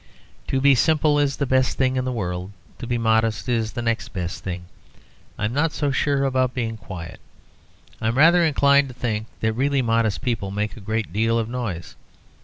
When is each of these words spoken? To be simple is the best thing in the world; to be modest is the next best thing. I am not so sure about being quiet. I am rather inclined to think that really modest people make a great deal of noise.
To 0.47 0.59
be 0.59 0.73
simple 0.73 1.19
is 1.19 1.37
the 1.37 1.45
best 1.45 1.77
thing 1.77 1.95
in 1.95 2.05
the 2.05 2.11
world; 2.11 2.49
to 2.79 2.87
be 2.87 2.97
modest 2.97 3.47
is 3.47 3.73
the 3.73 3.83
next 3.83 4.07
best 4.13 4.43
thing. 4.43 4.65
I 5.37 5.45
am 5.45 5.53
not 5.53 5.73
so 5.73 5.91
sure 5.91 6.23
about 6.25 6.55
being 6.55 6.75
quiet. 6.75 7.19
I 8.01 8.07
am 8.07 8.17
rather 8.17 8.43
inclined 8.43 8.87
to 8.87 8.95
think 8.95 9.27
that 9.41 9.53
really 9.53 9.83
modest 9.83 10.23
people 10.23 10.49
make 10.49 10.75
a 10.75 10.79
great 10.79 11.13
deal 11.13 11.37
of 11.37 11.47
noise. 11.47 11.95